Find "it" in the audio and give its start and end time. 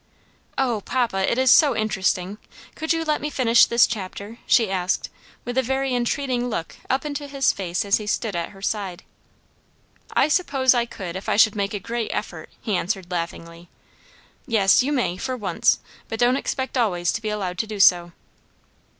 1.31-1.37